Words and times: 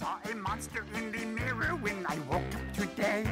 saw 0.00 0.16
a 0.32 0.34
monster 0.34 0.82
in 0.96 1.12
the 1.12 1.26
mirror 1.26 1.76
when 1.84 2.06
I 2.06 2.16
woke 2.30 2.54
up 2.56 2.66
today. 2.72 3.22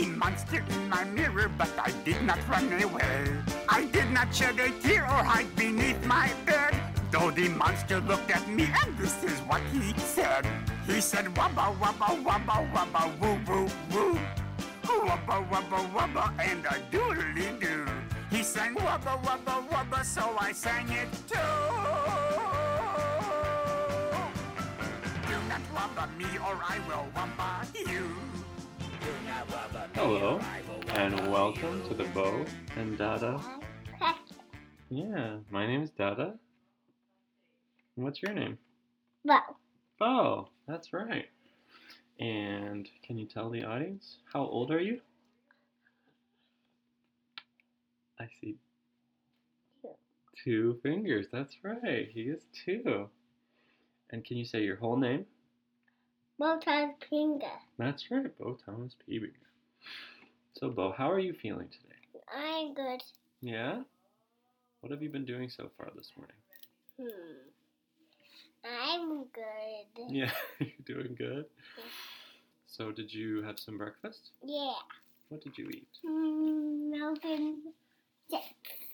A 0.00 0.06
monster 0.06 0.62
in 0.70 0.88
my 0.88 1.02
mirror, 1.02 1.50
but 1.58 1.72
I 1.76 1.90
did 2.04 2.22
not 2.22 2.38
run 2.48 2.70
away. 2.80 3.26
I 3.68 3.86
did 3.86 4.08
not 4.12 4.32
shed 4.32 4.56
a 4.60 4.70
tear 4.82 5.02
or 5.02 5.22
hide 5.30 5.50
beneath 5.56 6.00
my 6.06 6.30
bed. 6.46 6.76
Though 7.10 7.32
the 7.32 7.48
monster 7.48 7.98
looked 7.98 8.30
at 8.30 8.48
me, 8.48 8.68
and 8.82 8.96
this 8.96 9.16
is 9.24 9.40
what 9.50 9.62
he 9.72 9.98
said. 9.98 10.46
He 10.86 11.00
said, 11.00 11.24
Wubba, 11.34 11.74
wubba, 11.80 12.08
wubba, 12.26 12.56
wubba, 12.72 13.02
woo, 13.20 13.38
woo, 13.48 13.68
woo. 13.92 14.18
Wubba, 14.84 15.36
wubba, 15.50 15.80
wubba, 15.94 16.24
and 16.38 16.64
a 16.66 16.76
doodly 16.92 17.48
doo. 17.60 17.84
He 18.30 18.44
sang 18.44 18.76
wubba, 18.76 19.20
wubba, 19.24 19.68
wubba, 19.68 20.04
so 20.04 20.36
I 20.38 20.52
sang 20.52 20.88
it 20.88 21.08
too. 21.26 22.25
Do 25.94 26.18
me, 26.18 26.24
or 26.38 26.58
I 26.68 26.80
will 26.88 27.06
wubba 27.14 27.88
you. 27.88 28.08
Hello, 29.94 30.40
and 30.88 31.30
welcome 31.30 31.86
to 31.88 31.94
the 31.94 32.04
Beau 32.06 32.44
and 32.76 32.98
Dada. 32.98 33.40
Yeah, 34.90 35.36
my 35.50 35.64
name 35.64 35.82
is 35.82 35.90
Dada. 35.90 36.34
What's 37.94 38.20
your 38.20 38.32
name? 38.32 38.58
Well, 39.24 39.56
Beau, 40.00 40.48
that's 40.66 40.92
right. 40.92 41.26
And 42.18 42.88
can 43.04 43.16
you 43.16 43.26
tell 43.26 43.48
the 43.48 43.62
audience 43.62 44.16
how 44.32 44.40
old 44.44 44.72
are 44.72 44.80
you? 44.80 45.00
I 48.18 48.24
see 48.40 48.56
Two. 49.82 49.90
two 50.44 50.80
fingers. 50.82 51.26
That's 51.32 51.54
right. 51.62 52.08
He 52.12 52.22
is 52.22 52.42
two. 52.64 53.08
And 54.10 54.24
can 54.24 54.36
you 54.36 54.44
say 54.44 54.62
your 54.62 54.76
whole 54.76 54.96
name? 54.96 55.26
Has 56.38 56.90
finger. 57.08 57.46
That's 57.78 58.04
right, 58.10 58.36
Beau 58.38 58.58
Thomas 58.64 58.94
Peebinger. 59.08 59.30
So, 60.54 60.68
Beau, 60.70 60.92
how 60.96 61.10
are 61.10 61.18
you 61.18 61.32
feeling 61.32 61.68
today? 61.68 62.22
I'm 62.34 62.74
good. 62.74 63.02
Yeah? 63.40 63.82
What 64.80 64.90
have 64.92 65.02
you 65.02 65.08
been 65.08 65.24
doing 65.24 65.48
so 65.48 65.70
far 65.76 65.90
this 65.96 66.12
morning? 66.16 66.36
Hmm. 67.00 67.48
I'm 68.68 69.24
good. 69.32 70.14
Yeah, 70.14 70.30
you're 70.58 70.68
doing 70.84 71.14
good. 71.16 71.46
So, 72.66 72.92
did 72.92 73.12
you 73.12 73.42
have 73.42 73.58
some 73.58 73.78
breakfast? 73.78 74.30
Yeah. 74.44 74.74
What 75.28 75.42
did 75.42 75.56
you 75.56 75.68
eat? 75.70 75.88
Hmm, 76.04 76.90
Melvin. 76.90 77.62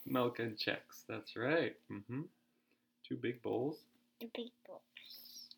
Milk 0.07 0.39
and 0.39 0.59
checks, 0.59 1.05
That's 1.09 1.37
right. 1.37 1.75
Mm-hmm. 1.91 2.23
Two 3.09 3.17
big 3.17 3.43
bowls. 3.43 3.79
The 4.21 4.29
big 4.35 4.51
boys. 4.67 4.79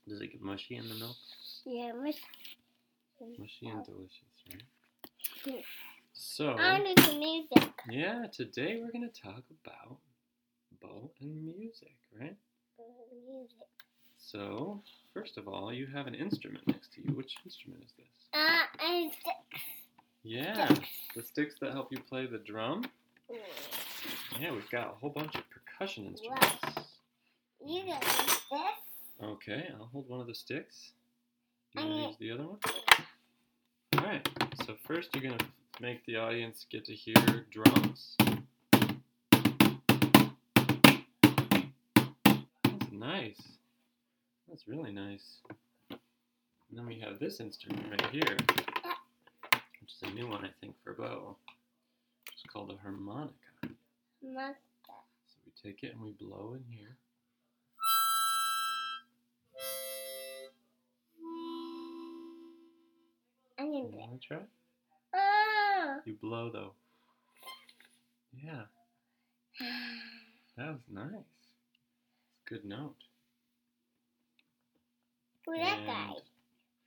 Does 0.08 0.20
it 0.20 0.32
get 0.32 0.42
mushy 0.42 0.76
in 0.76 0.88
the 0.88 0.94
milk? 0.94 1.16
Yeah. 1.66 1.92
Mushy 3.38 3.68
and 3.68 3.84
delicious, 3.84 4.12
right? 4.50 4.62
Yeah. 5.46 5.62
So, 6.12 6.54
need 6.78 6.96
the 6.98 7.18
music. 7.18 7.72
yeah, 7.90 8.26
today 8.32 8.80
we're 8.80 8.92
going 8.92 9.08
to 9.08 9.20
talk 9.22 9.42
about 9.64 9.98
Beau 10.80 11.10
and 11.20 11.44
music, 11.44 11.96
right? 12.20 12.36
Music. 13.26 13.56
So, 14.18 14.82
first 15.12 15.38
of 15.38 15.48
all, 15.48 15.72
you 15.72 15.86
have 15.86 16.06
an 16.06 16.14
instrument 16.14 16.66
next 16.66 16.92
to 16.94 17.00
you. 17.02 17.14
Which 17.14 17.34
instrument 17.44 17.82
is 17.84 17.92
this? 17.96 18.06
Uh, 18.34 18.84
and 18.84 19.10
Yeah, 20.22 20.74
the 21.16 21.22
sticks 21.22 21.54
that 21.60 21.72
help 21.72 21.88
you 21.90 21.98
play 21.98 22.26
the 22.26 22.38
drum. 22.38 22.84
Yeah, 24.38 24.52
we've 24.52 24.68
got 24.70 24.88
a 24.88 24.94
whole 25.00 25.10
bunch 25.10 25.34
of 25.34 25.42
percussion 25.50 26.06
instruments. 26.06 26.90
you 27.64 27.84
gonna 27.86 28.00
this? 28.00 29.22
Okay, 29.22 29.68
I'll 29.78 29.86
hold 29.86 30.08
one 30.08 30.20
of 30.20 30.26
the 30.26 30.34
sticks. 30.34 30.92
You 31.76 31.82
want 31.82 31.92
to 31.92 32.00
use 32.06 32.16
the 32.20 32.30
other 32.30 32.44
one? 32.46 32.58
Alright, 33.96 34.28
so 34.64 34.76
first 34.86 35.08
you're 35.12 35.24
going 35.24 35.38
to 35.38 35.46
make 35.80 36.04
the 36.06 36.16
audience 36.16 36.66
get 36.70 36.84
to 36.84 36.92
hear 36.92 37.46
drums. 37.50 38.16
That's 42.62 42.92
nice. 42.92 43.42
That's 44.48 44.68
really 44.68 44.92
nice. 44.92 45.40
And 45.90 46.78
then 46.78 46.86
we 46.86 47.00
have 47.00 47.18
this 47.18 47.40
instrument 47.40 47.90
right 47.90 48.10
here, 48.12 48.36
which 49.80 49.92
is 49.92 50.02
a 50.04 50.10
new 50.14 50.28
one, 50.28 50.44
I 50.44 50.50
think, 50.60 50.76
for 50.84 50.92
Beau. 50.92 51.36
It's 52.32 52.44
called 52.52 52.70
a 52.70 52.76
harmonica. 52.82 53.34
So 53.62 53.68
we 55.44 55.52
take 55.60 55.82
it 55.82 55.92
and 55.94 56.02
we 56.02 56.12
blow 56.12 56.54
in 56.54 56.62
here. 56.70 56.96
I 63.74 63.78
You 63.78 63.90
want 63.92 64.20
to 64.20 64.26
try? 64.26 64.38
Oh. 65.14 65.96
You 66.04 66.14
blow 66.20 66.50
though. 66.52 66.72
Yeah, 68.44 68.62
that 70.56 70.72
was 70.72 70.80
nice. 70.92 71.24
Good 72.48 72.64
note. 72.64 72.96
Who's 75.46 75.58
that 75.58 75.86
guy? 75.86 76.10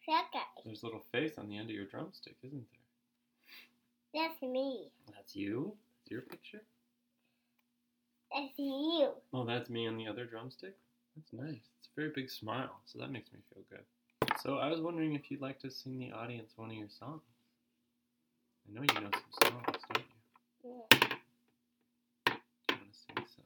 That 0.08 0.28
guy. 0.34 0.40
There's 0.66 0.84
a 0.84 0.86
little 0.86 1.03
face 1.12 1.38
on 1.38 1.50
the 1.50 1.58
end 1.58 1.70
of 1.70 1.76
your 1.76 1.86
drumstick, 1.86 2.36
isn't 2.44 2.66
there? 4.14 4.24
That's 4.24 4.42
me. 4.42 4.90
That's 5.14 5.36
you? 5.36 5.74
That's 6.03 6.12
your 6.12 6.22
picture? 6.22 6.62
That's 8.34 8.58
you. 8.58 9.09
Oh, 9.34 9.46
that's 9.46 9.70
me 9.70 9.88
on 9.88 9.97
the 9.97 10.08
other 10.08 10.26
drumstick? 10.26 10.76
That's 11.16 11.34
nice. 11.34 11.62
It's 11.80 11.90
a 11.96 12.00
very 12.00 12.12
big 12.14 12.30
smile, 12.30 12.81
so 12.86 13.00
that 13.00 13.12
makes 13.12 13.31
me 13.31 13.40
feel 13.53 13.64
good. 13.70 13.84
So 14.44 14.57
I 14.57 14.69
was 14.69 14.79
wondering 14.81 15.13
if 15.16 15.29
you'd 15.29 15.41
like 15.41 15.59
to 15.59 15.69
sing 15.72 16.00
the 16.00 16.11
audience 16.11 16.53
one 16.55 16.69
of 16.72 16.75
your 16.78 16.89
songs. 16.89 17.22
I 18.67 18.73
know 18.73 18.81
you 18.81 19.01
know 19.01 19.09
some 19.11 19.31
songs, 19.51 19.83
don't 19.94 20.03
you? 20.63 20.73
Yeah. 21.00 21.07
You 22.69 22.75
want 22.75 22.94
to 22.94 22.97
sing 23.00 23.25
some? 23.35 23.45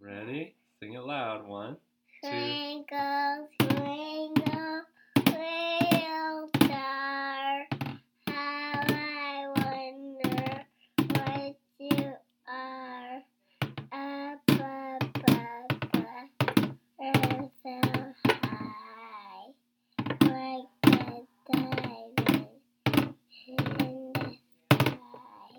Ready? 0.00 0.54
Sing 0.80 0.92
it 0.94 1.02
loud. 1.02 1.46
One, 1.46 1.76
two. 2.22 2.28
Twinkle, 2.28 3.48
twinkle, 3.58 4.82
little 5.26 6.48
star, 6.56 7.66
how 8.26 8.84
I 8.88 9.46
wonder 9.56 10.64
what 11.14 11.56
you 11.78 12.12
are. 12.48 13.22
Up 13.90 14.40
above 14.48 15.00
the 15.16 16.06
earth 17.00 17.50
so 17.62 17.76
high, 18.26 19.46
like 20.22 20.68
the 20.82 21.26
diamond 21.52 22.16
in 23.46 23.56
the 23.74 24.26
sky. 24.70 25.54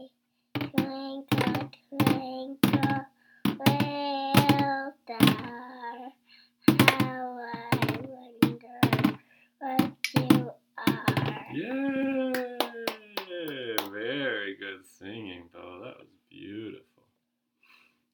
Twinkle, 0.53 1.69
twinkle, 1.89 3.05
little 3.45 4.93
star, 5.03 5.97
how 6.67 7.21
I 7.39 7.75
wonder 8.07 8.79
what 9.59 9.91
you 10.15 10.51
are. 10.77 11.47
Yay! 11.53 12.33
Very 13.91 14.53
good 14.55 14.81
singing, 14.99 15.43
Beau. 15.53 15.79
That 15.83 15.97
was 15.97 16.07
beautiful. 16.29 17.03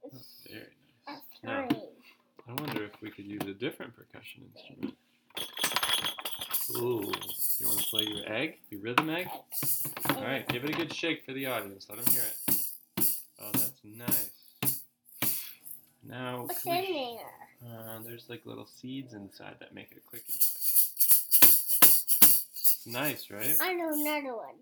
That 0.04 0.14
was 0.14 0.28
very 0.48 0.62
nice. 0.62 0.70
That's 1.08 1.44
Now, 1.44 1.68
three. 1.68 1.80
I 2.48 2.54
wonder 2.62 2.84
if 2.86 3.02
we 3.02 3.10
could 3.10 3.26
use 3.26 3.42
a 3.48 3.54
different 3.54 3.94
percussion 3.96 4.44
instrument. 4.56 4.96
Ooh, 6.78 7.12
you 7.60 7.68
want 7.68 7.80
to 7.80 7.86
play 7.90 8.04
your 8.04 8.24
egg? 8.98 9.06
Your 9.06 9.06
rhythm 9.06 9.10
egg? 9.16 9.28
All 10.18 10.24
right, 10.24 10.48
give 10.48 10.64
it 10.64 10.70
a 10.70 10.74
good 10.74 10.94
shake 10.94 11.26
for 11.26 11.34
the 11.34 11.46
audience. 11.48 11.88
Let 11.90 12.04
them 12.04 12.14
hear 12.14 12.24
it. 12.24 12.56
Oh, 13.42 13.52
that's 13.54 13.82
nice. 13.84 14.32
Now, 16.08 16.44
What's 16.44 16.64
can 16.64 16.84
in 16.84 16.94
we- 16.94 17.20
there? 17.62 17.72
uh, 17.72 18.00
there's 18.06 18.26
like 18.30 18.46
little 18.46 18.66
seeds 18.68 19.14
inside 19.14 19.56
that 19.60 19.74
make 19.74 19.92
a 19.92 20.00
clicking 20.10 20.36
noise. 20.36 20.92
It's 21.42 22.86
nice, 22.86 23.30
right? 23.32 23.56
I 23.62 23.74
know 23.74 23.92
another 23.94 24.36
one. 24.36 24.56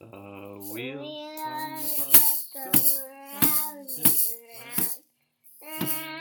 The 0.00 0.06
wheels 0.06 0.72
Wheels 0.74 1.40
on 1.44 1.76
the 1.76 1.82
bus 1.98 2.46
go 2.54 2.60
round 3.08 3.44
round 3.44 3.88
and 3.88 4.06
and 5.62 5.80
round. 5.80 5.82
round 5.82 6.11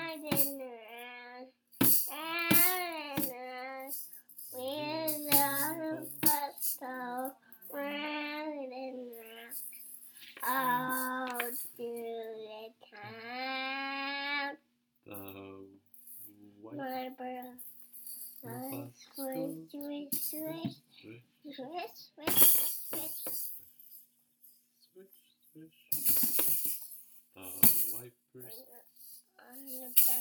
Go. 29.92 30.14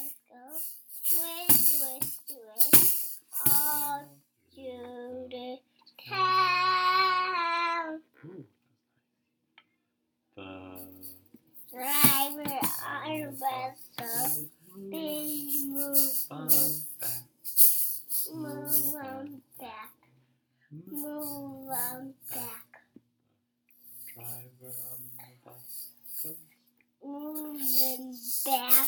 Swish, 1.03 1.57
swish, 1.57 2.11
swish. 2.27 3.19
All 3.47 4.03
to 4.55 5.29
the 5.31 5.59
town. 6.09 8.01
The 10.35 10.43
Driver 11.71 12.51
on 12.85 13.21
bus 13.31 13.79
move, 15.65 16.03
back. 17.01 17.23
move 18.35 19.41
back. 19.61 19.93
Move 20.91 21.69
back. 22.35 22.69
Driver 24.15 24.75
on 24.91 25.01
the 25.17 25.29
bus 25.45 25.91
goes 26.25 26.37
Moving 27.03 28.19
back. 28.45 28.80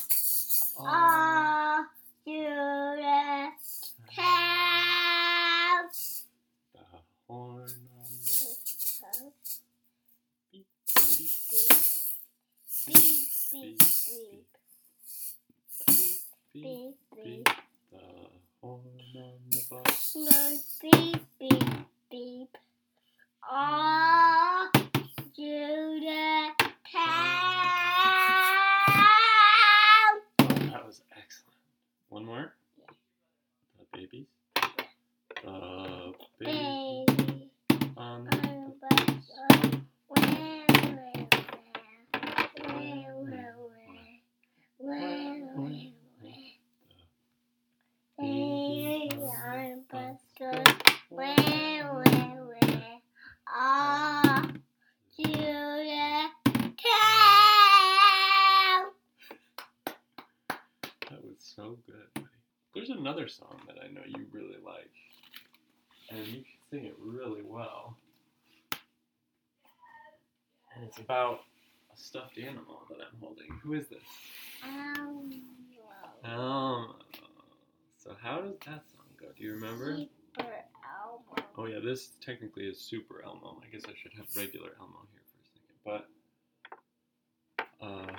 Another 63.03 63.27
song 63.27 63.61
that 63.67 63.79
I 63.83 63.89
know 63.93 64.03
you 64.07 64.27
really 64.31 64.59
like, 64.65 64.93
and 66.09 66.25
you 66.25 66.35
can 66.35 66.45
sing 66.71 66.85
it 66.85 66.95
really 67.05 67.43
well. 67.43 67.97
And 70.77 70.85
it's 70.85 70.99
about 70.99 71.41
a 71.93 71.97
stuffed 71.99 72.39
animal 72.39 72.87
that 72.89 72.99
I'm 73.01 73.19
holding. 73.21 73.49
Who 73.65 73.73
is 73.73 73.89
this? 73.89 73.99
Elmo. 74.65 75.25
Elmo. 76.25 76.95
So 77.99 78.15
how 78.23 78.41
does 78.41 78.55
that 78.67 78.85
song 78.95 79.09
go? 79.21 79.27
Do 79.37 79.43
you 79.43 79.55
remember? 79.55 79.97
Super 79.97 80.65
Elmo. 81.03 81.49
Oh 81.59 81.67
yeah, 81.67 81.81
this 81.85 82.11
technically 82.25 82.69
is 82.69 82.79
Super 82.79 83.25
Elmo. 83.25 83.61
I 83.67 83.73
guess 83.73 83.83
I 83.85 83.95
should 84.01 84.13
have 84.17 84.27
regular 84.37 84.77
Elmo 84.81 85.09
here 85.11 85.25
for 85.33 85.39
a 85.41 85.99
second. 85.99 86.07
But 87.81 87.85
uh, 87.85 88.13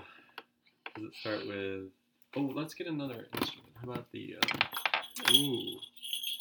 does 0.96 1.06
it 1.06 1.16
start 1.16 1.48
with? 1.48 1.88
Oh, 2.36 2.52
let's 2.56 2.74
get 2.74 2.88
another 2.88 3.28
instrument. 3.36 3.70
How 3.76 3.92
about 3.92 4.12
the? 4.12 4.38
Uh, 4.42 5.34
ooh, 5.34 5.66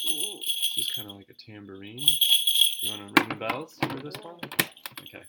this 0.04 0.78
is 0.78 0.90
kind 0.96 1.06
of 1.06 1.16
like 1.16 1.28
a 1.28 1.34
tambourine. 1.34 2.02
You 2.80 2.90
want 2.90 3.14
to 3.14 3.20
ring 3.20 3.28
the 3.28 3.34
bells 3.34 3.76
for 3.78 3.98
this 3.98 4.14
one? 4.22 4.36
Okay. 5.02 5.22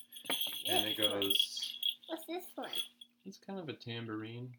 And 0.69 0.87
it 0.87 0.97
goes. 0.97 1.75
What's 2.07 2.25
this 2.27 2.43
one? 2.55 2.69
It's 3.25 3.37
kind 3.45 3.59
of 3.59 3.67
a 3.67 3.73
tambourine. 3.73 4.53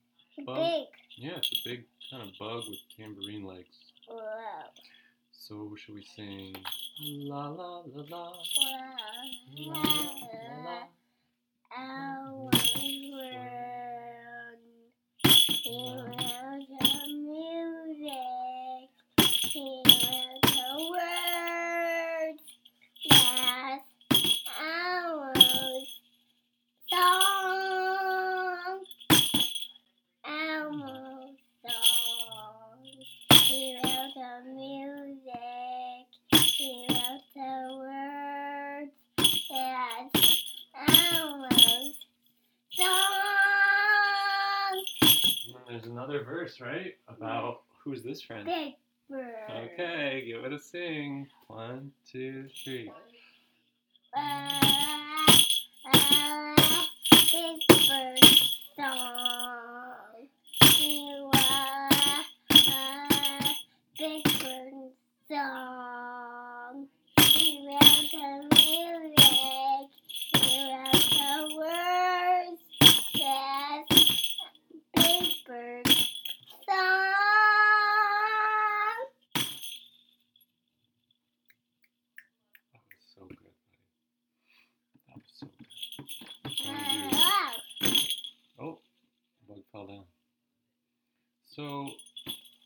Bug. 0.44 0.56
big. 0.56 0.86
Yeah, 1.16 1.38
it's 1.38 1.52
a 1.52 1.68
big 1.68 1.84
kind 2.10 2.22
of 2.22 2.38
bug 2.38 2.64
with 2.68 2.80
tambourine 2.98 3.46
legs. 3.46 3.76
Whoa. 4.06 4.20
So 5.32 5.74
should 5.76 5.94
we 5.94 6.06
sing 6.16 6.54
la 7.00 7.48
la 7.48 7.82
la 7.86 8.04
la? 8.10 8.32
Whoa. 8.58 8.76
La, 9.56 9.80
la, 9.80 10.64
la. 10.64 10.88
Elmo 11.76 12.50
run. 12.52 12.93
Another 46.04 46.24
verse, 46.24 46.60
right? 46.60 46.96
About 47.08 47.62
who's 47.82 48.02
this 48.02 48.20
friend? 48.20 48.44
Big 48.46 48.74
bird. 49.08 49.34
Okay, 49.50 50.24
give 50.26 50.44
it 50.44 50.52
a 50.52 50.58
sing. 50.58 51.26
One, 51.48 51.92
two, 52.10 52.46
three. 52.64 52.92
Ah, 54.16 54.53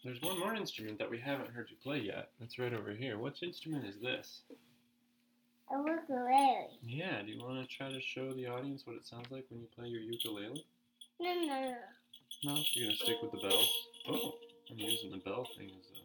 there's 0.09 0.23
one 0.23 0.41
more 0.41 0.55
instrument 0.55 0.99
that 0.99 1.11
we 1.11 1.19
haven't 1.19 1.51
heard 1.51 1.67
you 1.69 1.77
play 1.83 1.99
yet. 1.99 2.31
That's 2.41 2.59
right 2.59 2.73
over 2.73 2.93
here. 2.93 3.19
Which 3.19 3.43
instrument 3.43 3.85
is 3.85 3.97
this? 4.01 4.41
A 5.71 5.77
ukulele. 5.77 6.69
Yeah, 6.83 7.21
do 7.21 7.31
you 7.31 7.45
want 7.45 7.69
to 7.69 7.77
try 7.77 7.93
to 7.93 8.01
show 8.01 8.33
the 8.33 8.47
audience 8.47 8.87
what 8.87 8.97
it 8.97 9.07
sounds 9.07 9.31
like 9.31 9.45
when 9.51 9.61
you 9.61 9.67
play 9.77 9.89
your 9.89 10.01
ukulele? 10.01 10.65
No, 11.21 11.35
no, 11.35 11.47
no. 11.47 11.75
No, 12.45 12.63
you're 12.73 12.87
gonna 12.87 12.97
stick 12.97 13.17
with 13.21 13.33
the 13.33 13.47
bells. 13.47 13.71
Oh, 14.09 14.33
I'm 14.71 14.79
using 14.79 15.11
the 15.11 15.19
bell 15.19 15.47
thing 15.59 15.73
as 15.79 15.91
a. 15.93 15.98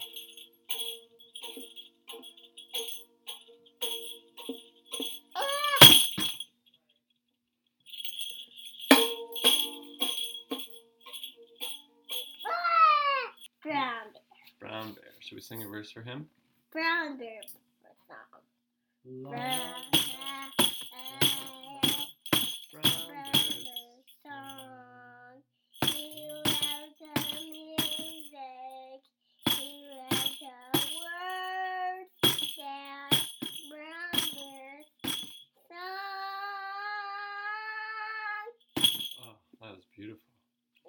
Brown 14.84 14.94
bear. 14.96 15.04
Should 15.20 15.36
we 15.36 15.42
sing 15.42 15.64
a 15.64 15.68
verse 15.68 15.92
for 15.92 16.02
him? 16.02 16.28
Brown 16.72 17.18
bear. 17.18 17.42
song. 17.48 18.42
La, 19.06 19.30
Brown 19.30 19.74
brown 19.92 19.93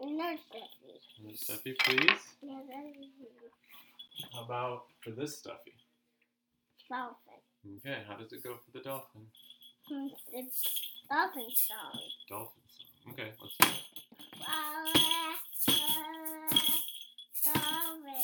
No, 0.06 0.37
Steffi. 0.37 1.26
And 1.26 1.38
Stuffy, 1.38 1.75
please. 1.84 2.20
That 2.42 2.64
is 2.70 4.26
How 4.32 4.42
about 4.44 4.84
for 5.02 5.11
this 5.11 5.38
Stuffy? 5.38 5.75
dolphin. 6.88 7.40
Okay, 7.78 8.02
how 8.06 8.14
does 8.16 8.32
it 8.32 8.42
go 8.42 8.54
for 8.56 8.70
the 8.78 8.84
dolphin? 8.84 9.23
It's 10.32 10.62
dolphin 11.11 11.49
song. 11.54 12.00
Dolphin 12.28 12.62
song. 12.68 13.12
Okay, 13.12 13.32
let's. 13.40 13.56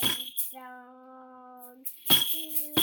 He 0.01 0.59
loves 0.59 1.91
the 2.09 2.80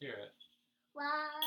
hear 0.00 0.12
it. 0.12 0.32
Wah, 0.94 1.37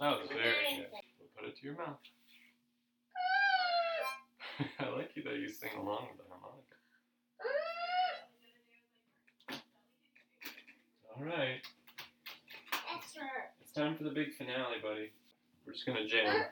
that 0.00 0.20
was 0.20 0.28
very 0.28 0.76
good. 0.76 0.86
We'll 1.18 1.28
put 1.36 1.48
it 1.48 1.56
to 1.58 1.66
your 1.66 1.76
mouth. 1.76 1.98
I 4.78 4.88
like 4.90 5.10
you 5.14 5.22
that 5.24 5.34
you 5.34 5.48
sing 5.48 5.70
along 5.78 6.08
with 6.10 6.18
the 6.18 6.24
harmonica. 6.30 6.76
All 11.16 11.24
right, 11.24 11.60
it's 13.60 13.72
time 13.72 13.96
for 13.96 14.04
the 14.04 14.10
big 14.10 14.34
finale, 14.34 14.78
buddy. 14.82 15.12
We're 15.66 15.72
just 15.72 15.86
gonna 15.86 16.06
jam. 16.06 16.44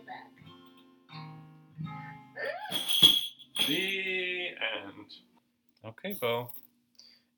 ladybug. 0.02 0.32
The 3.68 4.48
end. 4.48 5.14
Okay, 5.86 6.14
Beau. 6.20 6.52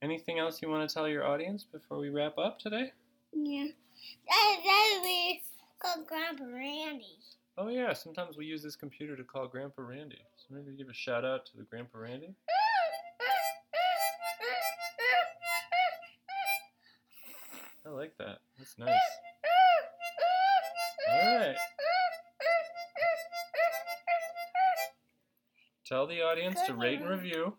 Anything 0.02 0.40
else 0.40 0.62
you 0.62 0.70
want 0.70 0.88
to 0.88 0.94
tell 0.94 1.08
your 1.08 1.26
audience 1.26 1.64
before 1.64 1.98
we 1.98 2.10
wrap 2.10 2.38
up 2.38 2.60
today? 2.60 2.92
Yeah. 3.34 3.68
That, 4.28 4.58
that 4.64 5.02
is 5.06 5.44
called 5.80 6.08
Grandpa 6.08 6.44
Randy. 6.46 7.20
Oh 7.58 7.70
yeah, 7.70 7.94
sometimes 7.94 8.36
we 8.36 8.46
use 8.46 8.64
this 8.64 8.76
computer 8.76 9.16
to 9.16 9.24
call 9.24 9.48
Grandpa 9.48 9.84
Randy. 9.84 10.20
So 10.36 10.56
maybe 10.56 10.76
give 10.76 10.90
a 10.90 10.94
shout 10.94 11.24
out 11.24 11.46
to 11.48 11.58
the 11.58 11.64
Grandpa 11.64 12.00
Randy. 12.00 12.36
I 17.86 17.90
like 17.90 18.18
that. 18.18 18.40
That's 18.58 18.78
nice. 18.80 18.90
Tell 25.94 26.08
the 26.08 26.24
audience 26.24 26.60
to 26.66 26.74
rate 26.74 27.02
and 27.02 27.08
review. 27.08 27.54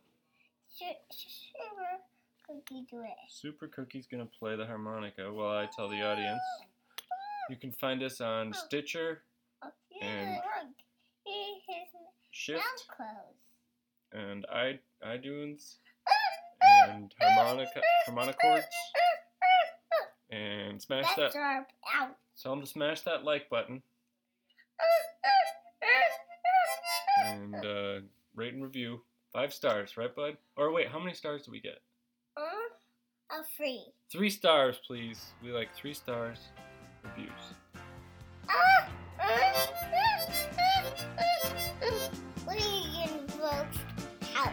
Cookie 2.45 2.85
do 2.91 3.03
it. 3.03 3.15
Super 3.29 3.69
Cookie's 3.69 4.09
gonna 4.09 4.27
play 4.27 4.57
the 4.57 4.67
harmonica 4.67 5.33
while 5.33 5.57
I 5.57 5.67
tell 5.67 5.89
the 5.89 6.03
audience. 6.03 6.41
You 7.49 7.55
can 7.55 7.71
find 7.71 8.03
us 8.03 8.21
on 8.21 8.53
Stitcher, 8.53 9.23
Oh, 9.63 9.71
And- 10.03 10.35
look. 10.35 10.75
He, 11.23 11.63
his 11.69 11.87
Shift, 12.33 12.65
and 14.11 14.47
i 14.53 14.81
iTunes, 15.07 15.77
and 16.61 17.15
harmonica 17.21 17.83
harmonicords, 18.05 18.67
and 20.31 20.83
smash 20.83 21.15
that. 21.15 21.31
Tell 22.43 22.51
them 22.51 22.63
to 22.63 22.67
smash 22.67 23.03
that 23.03 23.23
like 23.23 23.49
button 23.49 23.81
and 27.27 27.55
uh, 27.55 28.01
rate 28.35 28.55
and 28.55 28.63
review. 28.63 29.03
Five 29.33 29.53
stars, 29.53 29.97
right, 29.97 30.15
bud? 30.15 30.37
Or 30.57 30.73
wait, 30.73 30.89
how 30.89 30.99
many 30.99 31.15
stars 31.15 31.43
do 31.45 31.51
we 31.53 31.61
get? 31.61 31.79
Uh, 32.37 32.43
a 33.39 33.43
free. 33.57 33.85
Three 34.13 34.31
stars, 34.31 34.81
please. 34.87 35.33
We 35.43 35.51
like 35.53 35.75
three 35.75 35.95
stars 35.95 36.39
reviews. 37.03 37.31
What 42.45 42.57
are 42.57 42.61
you 42.61 42.93
getting, 42.93 43.29
folks? 43.29 43.79
Out. 44.37 44.53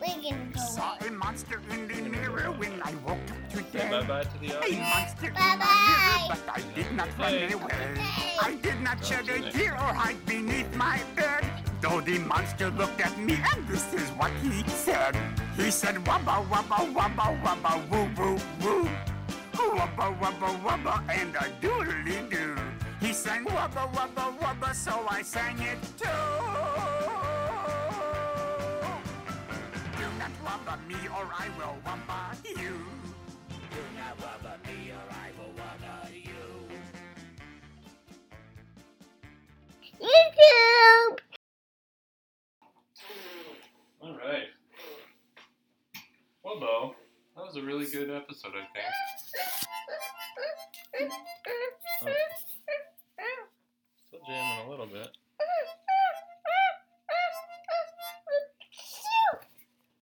We're 0.00 0.14
gonna 0.22 0.50
go 0.52 0.60
Saw 0.60 0.96
a 1.06 1.10
monster 1.10 1.60
in 1.70 1.86
the 1.88 2.00
mirror 2.08 2.50
when 2.52 2.80
I 2.82 2.92
woke 3.06 3.18
up 3.18 3.52
Say 3.52 3.62
today. 3.62 3.90
bye 3.90 4.02
bye 4.06 4.22
to 4.24 4.38
the 4.38 4.50
A 4.52 4.58
audience. 4.58 4.78
monster 4.94 5.26
in 5.28 5.34
Bye-bye. 5.34 5.58
my 5.58 6.26
mirror, 6.28 6.40
but 6.46 6.56
I 6.56 6.74
did 6.74 6.92
not 6.92 7.08
run 7.18 7.32
Hey. 7.32 7.52
away. 7.52 7.96
I 8.40 8.58
did 8.62 8.80
not 8.80 9.04
shed 9.04 9.28
a 9.28 9.50
tear 9.50 9.74
or 9.74 9.92
hide 9.94 10.24
beneath 10.26 10.74
my 10.76 11.00
bed. 11.16 11.44
Though 11.80 12.00
the 12.00 12.18
monster 12.18 12.70
looked 12.70 13.00
at 13.00 13.16
me, 13.18 13.38
and 13.54 13.66
this 13.68 13.92
is 13.94 14.10
what 14.18 14.32
he 14.42 14.62
said. 14.68 15.16
He 15.56 15.70
said, 15.70 15.94
Wubba, 16.04 16.44
wubba, 16.48 16.92
wubba, 16.92 17.40
wubba, 17.42 17.72
woo, 17.90 18.08
woo, 18.16 18.38
woo. 18.62 18.88
Wubba, 19.52 20.18
wubba, 20.18 20.48
wubba, 20.64 20.94
and 21.08 21.34
a 21.36 21.46
doodly 21.60 22.28
doo. 22.30 22.56
He 23.00 23.12
sang 23.12 23.44
wubba, 23.44 23.92
wubba, 23.92 24.36
wubba, 24.38 24.74
so 24.74 25.06
I 25.08 25.22
sang 25.22 25.58
it 25.60 25.78
too. 25.96 26.08
Do 29.98 30.06
not 30.18 30.32
wubba 30.44 30.74
me, 30.88 30.96
or 31.16 31.26
I 31.30 31.48
will 31.56 31.76
wubba 31.86 32.34
you. 32.44 32.57
I 48.54 48.64
think. 48.72 49.47